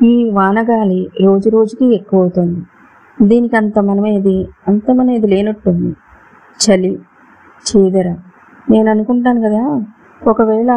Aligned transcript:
ఈ 0.00 0.12
వానగాలి 0.30 1.10
రోజు 1.20 1.48
రోజుకి 1.48 1.94
ఎక్కువ 1.94 2.20
అవుతుంది 2.20 2.60
దీనికి 3.18 3.56
అంత 3.56 3.78
మనమేది 3.78 4.48
అంత 4.68 4.90
మనది 4.90 5.26
లేనట్టుంది. 5.26 5.90
చలి 6.60 6.92
చీదర. 7.66 8.08
నేను 8.70 8.90
అనుకుంటాను 8.90 9.40
కదా 9.40 9.62
ఒకవేళ 10.22 10.70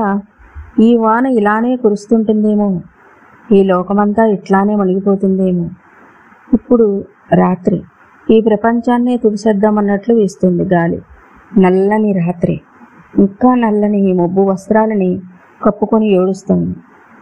ఈ 0.80 0.96
వాన 0.96 1.26
ఇలానే 1.40 1.76
కురుస్తుంటుందేమో 1.76 2.82
ఈ 3.52 3.64
లోకమంతా 3.64 4.26
ఇట్లానే 4.26 4.76
మునిగిపోతుందేమో 4.76 5.66
ఇప్పుడు 6.54 7.06
రాత్రి 7.34 7.80
ఈ 8.30 8.42
ప్రపంచాన్నే 8.42 9.18
తుడిసేద్దామన్నట్లు 9.18 10.16
వీస్తుంది 10.16 10.64
గాలి. 10.64 11.00
నల్లని 11.58 12.12
రాత్రి. 12.14 12.56
ఇంకా 13.20 13.56
నల్లని 13.56 14.10
ఈ 14.10 14.14
మబ్బు 14.14 14.42
వస్త్రాలని 14.42 15.12
కప్పుకొని 15.66 16.08
ఏడుస్తుంది. 16.12 16.76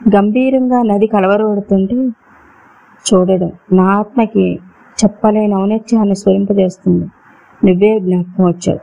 గంభీరంగా 0.09 0.81
నది 0.81 1.07
కలవరపడుతుంటే 1.07 1.95
చూడడం. 3.07 3.51
నా 3.73 3.83
ఆత్మకి 3.83 4.59
చెప్పలేని 5.03 5.55
ఔన్నత్యాన్ని 5.55 6.15
స్వరింపజేస్తుంది. 6.15 7.05
నువ్వే 7.65 7.99
జ్ఞాపకం 7.99 8.47
వచ్చావు. 8.47 8.79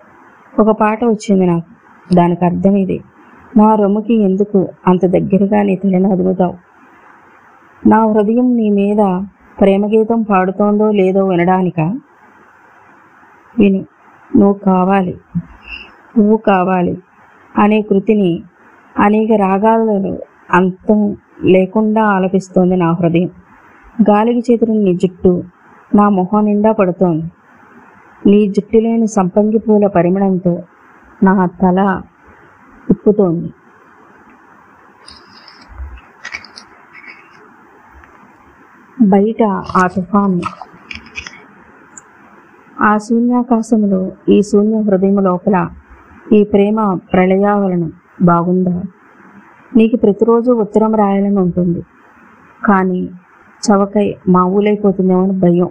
ఒక 0.62 0.76
పాట 0.80 1.04
వచ్చింది 1.04 1.46
నాకు. 1.46 1.66
దానికి 2.14 2.44
అర్థం 2.44 2.76
ఇది. 2.76 3.00
నా 3.56 3.74
రొమ్ముకి 3.74 4.14
ఎందుకు 4.22 4.68
అంత 4.86 5.06
దగ్గరగా 5.06 5.62
నీ 5.62 5.76
తలని 5.76 6.12
అదుగుతావు? 6.12 6.54
నా 7.86 8.04
హృదయం 8.04 8.56
నీ 8.56 8.70
మీద 8.70 9.22
ప్రేమగీతం 9.60 10.22
పాడుతోందో 10.22 10.90
లేదో 10.90 11.24
వినడానిక? 11.24 11.80
విను. 13.58 13.78
నువ్వు 14.36 14.52
కావాలి. 14.52 15.16
నువ్వు 16.18 16.36
కావాలి. 16.36 16.98
అనే 17.58 17.82
కృతిని 17.82 18.42
అనేక 18.98 19.32
రాగాలలో 19.32 20.18
అంతం 20.50 21.16
లేకుండా 21.44 22.04
ఆలపిస్తోంది 22.04 22.76
నా 22.76 22.92
హృదయం. 22.92 23.30
గాలికి 24.10 24.52
చేతులు 24.52 24.72
నీ 24.72 24.94
జుట్టు 24.94 25.42
నా 25.94 26.08
మొహం 26.08 26.44
నిండా 26.44 26.72
పడుతోంది. 26.72 27.30
నీ 28.26 28.48
జుట్టులేని 28.48 29.06
సంపంగి 29.06 29.58
పూల 29.58 29.86
పరిమళంతో 29.86 30.62
నా 31.22 31.46
తల 31.46 32.00
తిప్పుతోంది. 32.88 33.48
బయట 39.02 39.42
ఆ 39.76 39.86
తుఫాను. 39.86 40.40
ఆ 42.82 42.98
శూన్యాకాశంలో 42.98 44.12
ఈ 44.28 44.42
శూన్య 44.42 44.80
హృదయం 44.80 45.16
లోపల 45.16 45.68
ఈ 46.32 46.44
ప్రేమ 46.44 46.98
ప్రళయావలనం 47.12 47.92
బాగుందా? 48.22 48.82
నీకు 49.76 49.96
ప్రతిరోజు 49.96 50.52
ఉత్తరం 50.52 50.94
రాయాలని 50.94 51.38
ఉంటుంది. 51.38 51.82
కానీ 52.64 53.08
చవకై 53.62 54.16
మామూలైపోతుందేమో 54.28 55.22
అని 55.22 55.32
భయం. 55.32 55.68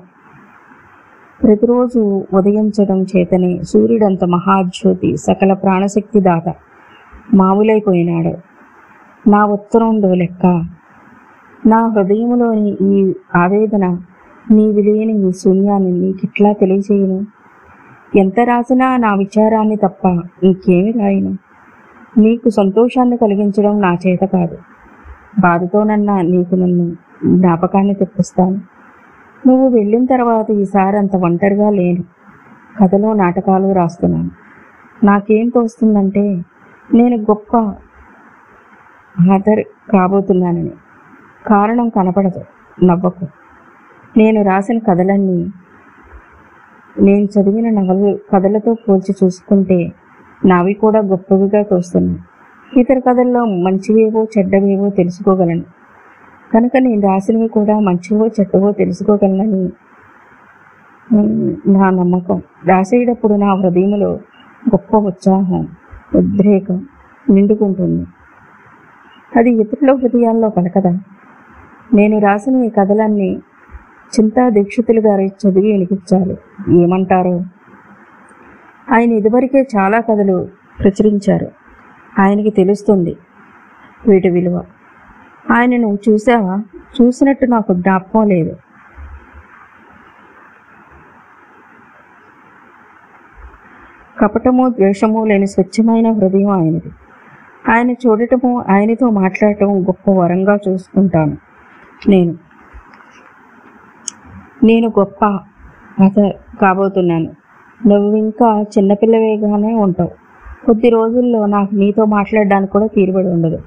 ప్రతిరోజు 1.44 2.26
ఉదయించడం 2.34 3.04
చేతనే 3.04 3.64
సూర్యుడంత 3.64 4.26
మహాజ్యోతి 4.26 5.18
సకల 5.18 5.54
ప్రాణశక్తి 5.54 6.20
దాత 6.20 6.54
మామూలైపోయినాడు 7.34 8.34
నా 9.30 9.46
ఉత్తరంలో 9.46 10.14
లెక్క. 10.14 10.66
నా 11.68 11.88
హృదయంలోని 11.88 12.78
ఈ 12.82 13.14
ఆవేదన 13.36 13.98
నీ 14.52 14.72
లేని 14.72 15.28
ఈ 15.28 15.32
శూన్యాన్ని 15.32 15.92
నీకిట్లా 15.92 16.52
తెలియజేయను? 16.52 17.26
ఎంత 18.16 18.40
రాసినా 18.40 18.98
నా 18.98 19.16
విచారాన్ని 19.16 19.76
తప్ప 19.76 20.06
ఇంకేమి 20.44 20.92
రాయను? 20.92 21.47
నీకు 22.18 22.50
సంతోషాన్ని 22.50 23.18
కలిగించడం 23.18 23.82
నా 23.82 23.94
చేత 23.94 24.20
కాదు. 24.20 24.58
బాధతోనన్నా 25.40 26.22
నీకు 26.22 26.56
నన్ను 26.56 26.96
జ్ఞాపకాన్ని 27.26 27.94
తెప్పిస్తాను. 27.94 28.62
నువ్వు 29.48 29.70
వెళ్ళిన 29.70 30.06
తర్వాత 30.06 30.52
ఈసారి 30.52 30.98
అంత 30.98 31.16
ఒంటరిగా 31.16 31.70
లేను. 31.70 32.04
కథలో 32.82 33.14
నాటకాలు 33.14 33.74
రాస్తున్నాను. 33.74 34.32
నాకేం 35.04 35.50
తోస్తుందంటే 35.50 36.42
నేను 36.94 37.18
గొప్ప 37.18 37.58
ఆధర్ 39.34 39.92
కాబోతున్నానని. 39.92 40.72
కారణం 41.48 41.90
కనపడదు 41.90 42.42
నవ్వకు. 42.86 43.26
నేను 44.18 44.44
రాసిన 44.44 44.78
కథలన్నీ 44.78 45.52
నేను 47.00 47.26
చదివిన 47.26 47.70
నవలు 47.70 48.20
కథలతో 48.34 48.74
పోల్చి 48.74 49.16
చూసుకుంటే 49.24 49.92
నావి 50.46 50.74
కూడా 50.74 51.00
గొప్పవిగా 51.00 51.62
తోస్తున్నాయి. 51.64 52.20
ఇతర 52.80 53.00
కథల్లో 53.00 53.46
మంచివేవో 53.46 54.28
చెడ్డవేవో 54.38 54.90
తెలుసుకోగలను. 54.90 55.64
కనుక 56.54 56.72
నేను 56.78 57.02
రాసినవి 57.02 57.48
కూడా 57.48 57.80
మంచివో 57.80 58.28
చెడ్డవో 58.28 58.72
తెలుసుకోగలనని 58.72 59.70
నా 61.68 61.90
నమ్మకం. 61.90 62.42
రాసేటప్పుడు 62.66 63.34
నా 63.34 63.54
హృదయంలో 63.54 64.12
గొప్ప 64.70 64.98
ఉత్సాహం 64.98 65.68
ఉద్రేకం 66.16 66.88
నిండుకుంటుంది. 67.30 68.06
అది 69.38 69.52
ఇతరుల 69.52 69.94
హృదయాల్లో 69.94 70.50
పలకదా? 70.50 71.00
నేను 71.94 72.20
రాసిన 72.20 72.64
ఈ 72.64 72.70
కథలన్నీ 72.70 73.42
చింతా 74.14 74.50
దీక్షితులు 74.50 75.02
గారి 75.02 75.28
చదివి 75.28 75.72
వినిపించాలి 75.72 76.38
ఏమంటారో? 76.84 77.42
ఆయన 78.94 79.12
ఇదివరకే 79.12 79.62
చాలా 79.62 80.00
కథలు 80.00 80.50
ప్రచురించారు. 80.80 81.52
ఆయనకి 82.20 82.50
తెలుస్తుంది 82.50 83.18
వీటి 84.08 84.30
విలువ. 84.30 84.64
ఆయన 85.52 85.78
నువ్వు 85.78 86.00
చూసావా? 86.10 86.64
చూసినట్టు 87.02 87.46
నాకు 87.46 87.74
జ్ఞాపకం 87.74 88.28
లేదు. 88.28 88.56
కపటము 94.22 94.70
ద్వేషము 94.70 95.26
లేని 95.26 95.48
స్వచ్ఛమైన 95.48 96.12
హృదయం 96.12 96.50
ఆయనది. 96.50 96.92
ఆయన 97.70 97.92
చూడటము 97.92 98.64
ఆయనతో 98.70 99.10
మాట్లాడటం 99.10 99.82
గొప్ప 99.82 100.12
వరంగా 100.12 100.60
చూసుకుంటాను. 100.70 101.38
నేను. 102.10 102.36
నేను 104.64 104.94
గొప్ప 105.00 105.26
కథ 106.04 106.32
కాబోతున్నాను. 106.62 107.47
నువ్వు 107.86 108.16
ఇంకా 108.16 108.62
చిన్నపిల్లవేగానే 108.62 109.74
ఉంటావు. 109.74 110.10
కొద్ది 110.66 110.90
రోజుల్లో 110.90 111.46
నాకు 111.46 111.76
నీతో 111.76 112.06
మాట్లాడడానికి 112.06 112.72
కూడా 112.72 112.88
తీరుబడి 112.88 113.28
ఉండదు. 113.28 113.60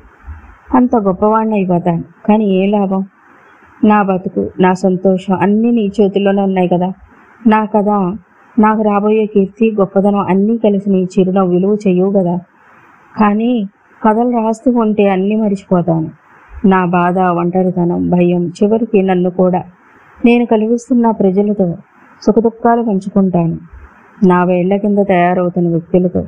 అంత 0.74 0.96
గొప్పవాడిని 0.96 1.54
అయిపోతాను. 1.54 2.04
కానీ 2.28 2.44
ఏ 2.44 2.66
లాభం? 2.66 3.04
నా 3.84 4.02
బతుకు 4.02 4.50
నా 4.60 4.72
సంతోషం 4.72 5.34
అన్నీ 5.34 5.70
నీ 5.70 5.90
చేతుల్లోనే 6.00 6.42
ఉన్నాయి 6.42 6.68
కదా. 6.68 6.92
నా 7.46 7.64
కదా 7.64 8.16
నాకు 8.58 8.82
రాబోయే 8.82 9.26
కీర్తి 9.26 9.76
గొప్పదనం 9.80 10.18
అన్నీ 10.18 10.56
కలిసి 10.56 10.90
నీ 10.90 11.06
చిరునవ్వు 11.18 11.54
విలువ 11.54 11.76
చెయ్యవు 11.86 12.10
కదా. 12.10 12.36
కానీ 13.20 13.68
కథలు 14.08 14.30
రాస్తూ 14.30 14.70
ఉంటే 14.70 15.08
అన్నీ 15.08 15.36
మర్చిపోతాను. 15.36 16.10
నా 16.64 16.84
బాధ 16.84 17.18
ఒంటరితనం 17.18 18.10
భయం 18.10 18.48
చివరికి 18.48 19.02
నన్ను 19.02 19.30
కూడా. 19.30 19.62
నేను 20.24 20.46
కలిగిస్తున్న 20.46 21.10
ప్రజలతో 21.10 21.76
సుఖదుఖాలు 22.22 22.82
పంచుకుంటాను. 22.82 23.58
నా 24.26 24.44
వేళ్ళ 24.44 24.76
కింద 24.76 24.98
తయారవుతున్న 25.08 25.68
వ్యక్తులతో 25.68 26.26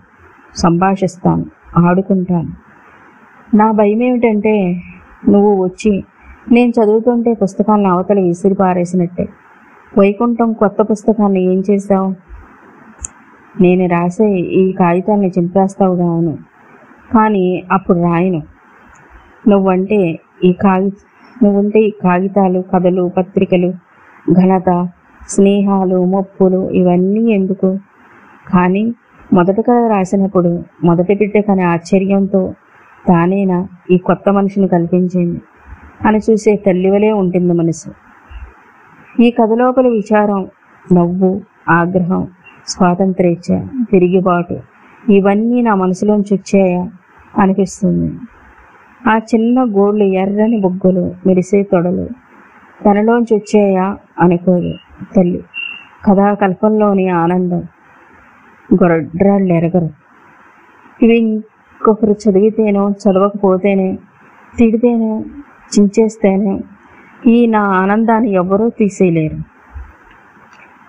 సంభాషిస్తాను 0.57 1.45
ఆడుకుంటాను. 1.77 2.53
నా 3.57 3.71
భయం 3.73 4.03
ఏమిటంటే 4.03 4.83
నువ్వు 5.29 5.65
వచ్చి 5.65 6.05
నేను 6.53 6.71
చదువుతుంటే 6.71 7.35
పుస్తకాలను 7.35 7.91
అవతల 7.91 8.21
విసిరి 8.21 8.55
పారేసినట్టే. 8.55 9.29
వైకుంఠం 9.99 10.53
కొత్త 10.53 10.83
పుస్తకాన్ని 10.83 11.43
ఏం 11.43 11.63
చేశావు? 11.71 12.15
నేను 13.61 13.87
రాసే 13.87 14.29
ఈ 14.33 14.73
కాగితాన్ని 14.73 15.29
చింపేస్తావు 15.29 15.97
గాను 15.97 16.39
కానీ 17.15 17.65
అప్పుడు 17.73 17.99
రాయను. 17.99 18.43
నువ్వంటే 19.49 20.19
ఈ 20.45 20.53
కాగి 20.53 20.93
నువ్వుంటే 21.43 21.81
ఈ 21.81 21.91
కాగితాలు 21.91 22.65
కథలు 22.75 23.13
పత్రికలు 23.17 23.73
ఘనత 24.33 24.89
స్నేహాలు 25.29 26.05
మొప్పులు 26.05 26.71
ఇవన్నీ 26.71 27.33
ఎందుకు? 27.33 27.69
కానీ 28.47 28.85
మొదటి 29.33 29.63
కథ 29.63 29.91
రాసినప్పుడు 29.91 30.51
మొదటి 30.85 31.15
బిడ్డ 31.15 31.41
కనే 31.41 31.63
ఆశ్చర్యంతో 31.65 32.43
తానేనా 33.05 33.59
ఈ 33.91 33.99
కొత్త 33.99 34.29
మనిషిని 34.29 34.69
కల్పించింది? 34.69 35.41
అని 36.07 36.19
చూసే 36.19 36.57
తల్లివలే 36.57 37.13
ఉంటుంది 37.13 37.53
మనసు. 37.53 37.91
ఈ 39.21 39.31
కథ 39.31 39.53
లోపల 39.53 39.89
విచారం 39.89 40.41
నవ్వు 40.93 41.31
ఆగ్రహం 41.69 42.23
స్వాతంత్రేచ్ఛ 42.67 43.49
తిరిగిబాటు 43.91 44.57
ఇవన్నీ 45.09 45.63
నా 45.63 45.75
మనసులోంచి 45.75 46.35
వచ్చాయా 46.35 46.83
అనిపిస్తుంది. 47.39 48.11
ఆ 49.07 49.19
చిన్న 49.19 49.65
గోళ్ళు 49.73 50.05
ఎర్రని 50.15 50.61
బొగ్గులు 50.61 51.15
మెరిసే 51.27 51.63
తొడలు 51.63 52.07
తనలోంచి 52.87 53.33
వచ్చాయా 53.37 53.97
అనుకోదు 54.21 54.73
తల్లి. 55.17 55.41
కథాకల్పంలోని 56.07 57.09
ఆనందం 57.09 57.63
గొడ్రాళ్ళు 58.69 59.53
ఎరగరు. 59.53 59.91
ఇవి 61.03 61.17
ఇంకొకరు 61.19 62.15
చదివితేనో 62.23 62.91
చదవకపోతేనే 63.03 63.89
తిడితేనే 64.59 65.13
చించేస్తేనే 65.75 66.55
ఈ 67.27 67.47
నా 67.47 67.63
ఆనందాన్ని 67.83 68.31
ఎవ్వరూ 68.33 68.69
తీసేయలేరు. 68.69 69.39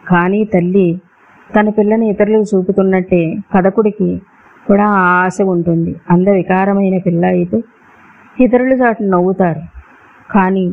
కానీ 0.08 0.46
తల్లి 0.54 0.88
తన 1.50 1.70
పిల్లని 1.70 2.10
ఇతరులకు 2.10 2.46
చూపుతున్నట్టే 2.52 3.36
కథకుడికి 3.54 4.22
కూడా 4.68 4.86
ఆశ 4.86 5.38
ఉంటుంది. 5.42 5.96
అంద 6.10 6.28
వికారమైన 6.30 6.98
పిల్ల 6.98 7.26
అయితే 7.26 7.58
ఇతరులు 8.40 8.76
చాటు 8.76 9.04
నవ్వుతారు. 9.04 9.64
కానీ 10.32 10.66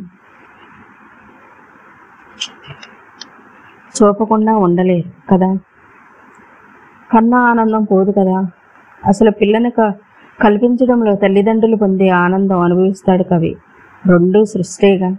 చూపకుండా 3.94 4.56
ఉండలేరు 4.56 5.08
కదా? 5.32 5.54
కన్నా 7.12 7.38
ఆనందం 7.38 7.84
పోదు 7.84 8.10
కదా? 8.10 8.46
అసలు 9.06 9.30
పిల్లని 9.30 9.70
క 9.70 9.92
కల్పించడంలో 10.42 11.14
తల్లిదండ్రులు 11.14 11.76
పొందే 11.76 12.08
ఆనందం 12.08 12.60
అనుభవిస్తాడు 12.60 13.22
కవి. 13.22 13.56
రెండూ 14.06 14.44
సృష్టేగా. 14.44 15.10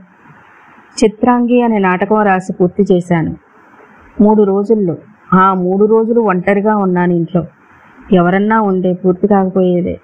చిత్రాంగి 1.04 1.62
అనే 1.62 1.78
నాటకం 1.78 2.22
రాసి 2.22 2.54
పూర్తి 2.54 2.94
చేశాను. 2.94 3.36
మూడు 4.22 4.44
రోజుల్లో. 4.44 4.96
ఆ 5.34 5.54
మూడు 5.54 5.86
రోజులు 5.86 6.22
ఒంటరిగా 6.22 6.76
ఉన్నాను 6.76 7.14
ఇంట్లో. 7.14 7.46
ఎవరన్నా 8.14 8.62
ఉండే 8.62 8.94
పూర్తి 8.94 9.28
కాకపోయేదే. 9.28 10.00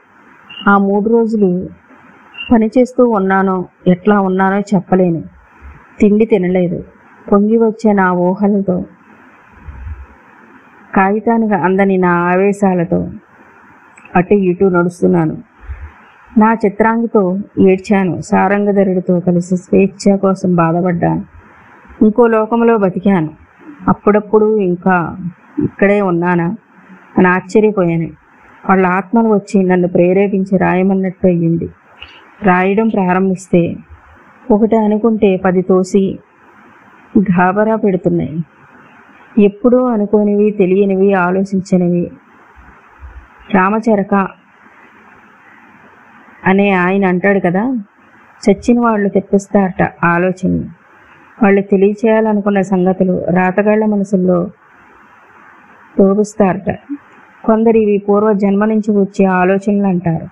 ఆ 0.68 0.78
మూడు 0.78 1.10
రోజులు 1.10 1.70
పనిచేస్తూ 2.52 3.06
ఉన్నానో 3.06 3.66
ఎట్లా 3.88 4.20
ఉన్నానో 4.20 4.60
చెప్పలేను. 4.60 5.24
తిండి 6.00 6.26
తినలేదు. 6.26 6.84
పొంగి 7.32 7.58
వచ్చే 7.58 7.94
నా 7.94 8.12
ఊహలతో 8.12 8.84
కాగితానికి 10.96 11.54
అందని 11.54 11.98
నా 11.98 12.10
ఆవేశాలతో 12.10 13.10
అటు 14.16 14.34
ఇటు 14.34 14.66
నడుస్తున్నాను. 14.66 15.38
నా 16.38 16.54
చిత్రాంగితో 16.54 17.40
ఏడ్చాను. 17.60 18.22
సారంగధరుడితో 18.22 19.20
కలిసి 19.20 19.58
స్వేచ్ఛ 19.58 20.18
కోసం 20.18 20.56
బాధపడ్డాను. 20.56 21.26
ఇంకో 22.02 22.28
లోకంలో 22.28 22.78
బతికాను. 22.78 23.30
అప్పుడప్పుడు 23.88 24.58
ఇంకా 24.58 25.18
ఇక్కడే 25.64 26.02
ఉన్నానా? 26.02 26.56
అని 27.18 27.28
ఆశ్చర్యపోయాను. 27.28 28.10
వాళ్ళ 28.70 28.86
ఆత్మలు 28.86 29.28
వచ్చి 29.28 29.64
నన్ను 29.64 29.88
ప్రేరేపించి 29.88 30.58
రాయమన్నట్టు 30.58 31.28
అయ్యింది. 31.28 31.70
రాయడం 32.44 32.88
ప్రారంభిస్తే 32.88 33.76
ఒకటి 34.52 34.76
అనుకుంటే 34.76 35.38
పది 35.38 35.62
తోసి 35.62 36.20
గాబరా 37.20 37.76
పెడుతున్నాయి. 37.76 38.44
ఎప్పుడూ 39.46 39.86
అనుకోనివి 39.86 40.52
తెలియనివి 40.52 41.14
ఆలోచించనివి. 41.14 42.12
రామచరక 43.54 44.28
అనే 46.46 46.72
ఆయన 46.72 47.06
అంటాడు 47.06 47.40
కదా 47.40 47.86
చచ్చిన 48.44 48.80
వాళ్ళు 48.80 49.10
తెప్పిస్తారట 49.10 49.94
ఆలోచన. 50.04 50.64
వాళ్ళు 51.44 51.62
తెలియచేయాలనుకున్న 51.62 52.62
సంగతులు 52.62 53.26
రాతగాళ్ళ 53.30 53.86
మనసుల్లో 53.86 54.50
తోపిస్తారట 55.98 56.72
కొందరు 57.46 57.78
ఇవి 57.78 57.98
పూర్వ 57.98 58.34
జన్మ 58.34 58.66
నుంచి 58.66 58.92
వచ్చే 58.92 59.26
ఆలోచనలు 59.26 59.88
అంటారు. 59.88 60.28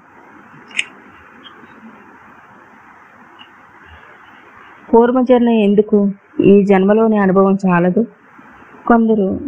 పూర్వజన్మ 4.93 5.49
ఎందుకు? 5.49 6.11
ఈ 6.43 6.63
జన్మలోని 6.63 7.17
అనుభవం 7.17 7.57
చాలదు. 7.67 8.05
కొందరు 8.87 9.39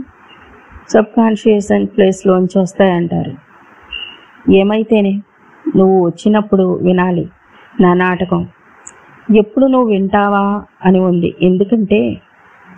సబ్ 0.89 1.06
కాన్షియస్ 1.06 1.72
అండ్ 1.72 1.89
ప్లేస్లోంచి 1.89 2.60
వస్తాయంటారు. 2.60 3.34
ఏమైతేనే 4.51 5.22
నువ్వు 5.75 6.06
వచ్చినప్పుడు 6.06 6.80
వినాలి 6.84 7.30
నా 7.81 7.94
నాటకం. 7.94 8.48
ఎప్పుడు 9.36 9.66
నువ్వు 9.66 9.89
వింటావా 9.89 10.63
అని 10.86 11.00
ఉంది. 11.00 11.36
ఎందుకంటే 11.42 12.22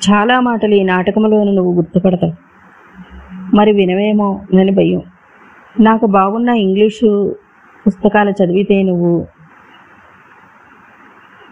చాలా 0.10 0.40
మాటలు 0.40 0.74
ఈ 0.74 0.84
నాటకంలోని 0.84 1.56
నువ్వు 1.56 1.74
గుర్తుపడతావు. 1.74 2.34
మరి 3.56 3.72
వినవేమో 3.72 4.42
అని 4.60 4.72
భయం. 4.72 5.02
నాకు 5.80 6.06
బాగున్న 6.06 6.50
ఇంగ్లీషు 6.50 7.36
పుస్తకాలు 7.88 8.30
చదివితే 8.30 8.84
నువ్వు 8.84 9.28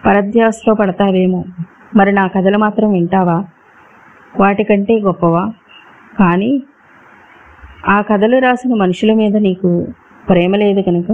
పరధ్యాసలో 0.05 0.73
పడతావేమో. 0.73 1.43
మరి 1.97 2.11
నా 2.11 2.27
కథలు 2.27 2.57
మాత్రం 2.57 2.93
వింటావా? 2.93 3.45
వాటికంటే 4.39 4.99
గొప్పవా? 4.99 5.53
కానీ 6.19 6.63
ఆ 7.87 8.01
కథలు 8.01 8.37
రాసిన 8.37 8.73
మనుషుల 8.73 9.13
మీద 9.13 9.37
నీకు 9.37 9.87
ప్రేమ 10.29 10.55
లేదు 10.55 10.81
కనుక 10.81 11.11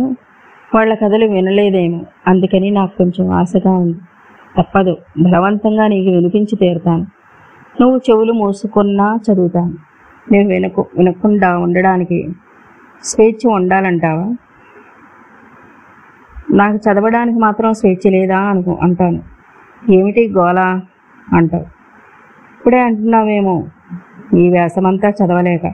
వాళ్ళ 0.76 0.94
కథలు 0.94 1.26
వినలేదేమో. 1.26 2.06
అందుకని 2.28 2.72
నాకు 2.72 2.98
కొంచెం 2.98 3.30
ఆశగా 3.30 3.72
ఉంది. 3.72 3.98
తప్పదు. 4.58 4.98
బలవంతంగా 5.22 5.88
నీకు 5.88 6.12
వినిపించి 6.12 6.56
తీరుతాను. 6.56 7.08
నువ్వు 7.82 7.98
చెవులు 7.98 8.34
మూసుకున్నా 8.34 9.20
చదువుతాను. 9.32 9.74
నేను 10.32 10.50
వినకు 10.50 10.86
వినకుండా 10.98 11.58
ఉండడానికి 11.58 12.30
స్వేచ్ఛ 13.04 13.54
ఉండాలంటావా? 13.54 14.36
నాకు 16.52 16.76
చదవడానికి 16.76 17.40
మాత్రం 17.40 17.74
స్వేచ్ఛ 17.74 18.12
లేదా 18.12 18.40
అనుకు 18.40 18.78
అంటాను. 18.82 19.33
ఏమిటి 19.92 20.30
గోల 20.30 20.60
అంటావు? 21.34 21.66
ఇప్పుడే 22.52 22.80
అంటున్నావేమో. 22.80 23.68
ఈ 24.34 24.50
వ్యాసమంతా 24.50 25.10
చదవలేక. 25.10 25.74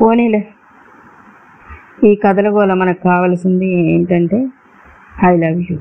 పోనీలే. 0.00 0.48
ఈ 2.04 2.14
కథల 2.14 2.48
గోల 2.48 2.74
మనకు 2.74 3.08
కావలసింది 3.08 3.66
ఏంటంటే 3.74 4.46
I 5.24 5.36
love 5.36 5.60
you 5.70 5.78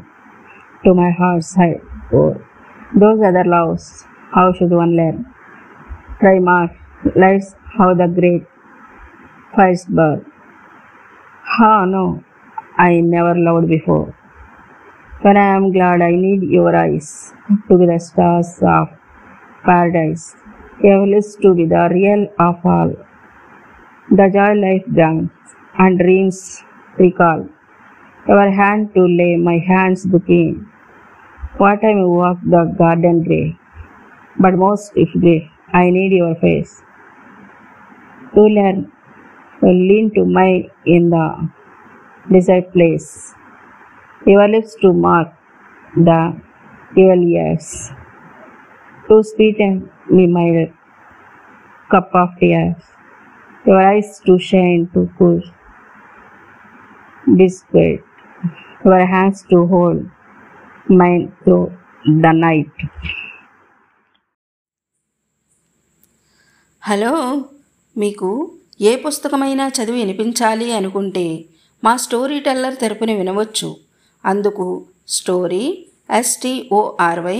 to 0.84 0.92
my 0.92 1.12
hearts 1.12 1.60
high 1.60 1.76
or 2.16 2.38
those 2.98 3.22
other 3.22 3.48
loves 3.48 4.06
how 4.38 4.52
should 4.52 4.74
one 4.74 4.94
learn 4.96 5.24
try 6.20 6.40
mark 6.40 6.76
life's 7.18 7.82
how 7.82 7.94
the 7.94 8.02
great 8.02 8.48
ఫైస్ 9.58 9.92
bird 9.92 10.22
ha 11.60 11.86
no 11.86 12.20
I 12.80 13.02
never 13.02 13.38
loved 13.38 13.66
before 13.66 14.23
When 15.24 15.38
I 15.38 15.56
am 15.56 15.72
glad, 15.72 16.02
I 16.02 16.12
need 16.12 16.42
your 16.44 16.76
eyes 16.76 17.34
to 17.68 17.78
be 17.78 17.86
the 17.86 17.98
stars 17.98 18.50
of 18.62 18.90
paradise. 19.66 20.36
A 20.84 20.96
bliss 21.04 21.38
to 21.44 21.54
be 21.56 21.66
the 21.66 21.84
real 21.92 22.24
of 22.46 22.66
all. 22.66 22.92
The 24.18 24.28
joy 24.36 24.52
life 24.64 24.86
brings 24.86 25.30
and 25.78 25.98
dreams 25.98 26.40
recall. 27.00 27.48
Your 28.28 28.50
hand 28.52 28.94
to 28.96 29.04
lay 29.20 29.38
my 29.38 29.60
hands 29.60 30.06
between. 30.06 30.68
What 31.58 31.86
I 31.86 31.94
may 32.00 32.10
walk 32.20 32.40
the 32.56 32.64
garden 32.82 33.24
grey, 33.24 33.58
but 34.38 34.56
most 34.56 34.92
if 34.96 35.14
grey, 35.22 35.50
I 35.72 35.90
need 35.90 36.12
your 36.12 36.36
face. 36.36 36.84
To 38.36 38.42
learn, 38.42 38.92
to 39.62 39.68
lean 39.68 40.12
to 40.16 40.26
my 40.26 40.50
in 40.86 41.10
the 41.12 41.28
desired 42.30 42.74
place 42.74 43.34
your 44.26 44.48
lips 44.48 44.76
to 44.82 44.94
mark 44.94 45.30
the 45.96 46.20
evil 46.98 47.24
years, 47.24 47.92
to 49.08 49.24
sweeten 49.24 49.90
me 50.10 50.28
my 50.28 50.72
cup 51.92 52.10
of 52.14 52.30
tears, 52.40 52.82
your 53.66 53.82
eyes 53.82 54.20
to 54.26 54.40
shine 54.40 54.90
to 54.94 55.10
cool 55.18 55.42
despair, 57.36 58.04
your 58.86 59.06
hands 59.06 59.44
to 59.44 59.66
hold 59.68 60.06
mine 60.90 61.32
through 61.44 61.68
the 62.24 62.34
night. 62.46 62.76
Hello 66.82 67.12
మీకు 67.96 68.30
ఏ 68.82 68.92
పుస్తకమైనా 69.04 69.66
చదివి 69.76 70.00
వినిపించాలి 70.00 70.68
అనుకుంటే 70.74 71.24
మా 71.84 71.94
story 71.96 72.40
teller 72.40 72.76
తెరపున 72.82 73.12
వినవచ్చు 73.20 73.70
అందుకు 74.26 74.66
story 75.08 75.88
S T O R Y 76.10 77.40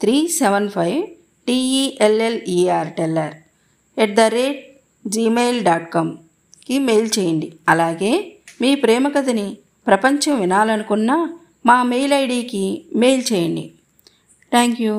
three 0.00 0.28
seven 0.28 0.68
five 0.68 1.00
T E L L E R 1.46 2.90
teller 2.92 3.34
at 3.98 4.14
the 4.14 4.20
rate 4.20 4.60
Gmail 5.06 5.64
dot 5.64 5.88
కామ్కి 5.92 6.78
mail 6.78 7.10
చేయండి. 7.18 7.48
అలాగే 7.68 8.12
మీ 8.60 8.74
ప్రేమ 8.74 9.08
కథని 9.08 9.56
ప్రపంచం 9.86 10.40
వినాలనుకున్న 10.40 11.10
మా 11.66 11.82
మెయిల్ 11.82 12.12
ఐడికి 12.12 12.64
మెయిల్ 12.96 13.24
చేయండి. 13.32 13.64
Thank 14.52 14.80
you 14.82 14.96